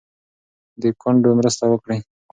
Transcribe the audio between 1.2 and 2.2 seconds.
مرسته وکړئ.